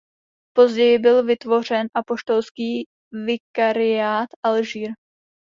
Později 0.55 0.99
byl 0.99 1.23
vytvořen 1.23 1.87
apoštolský 1.93 2.87
vikariát 3.25 4.29
Alžír. 4.45 4.91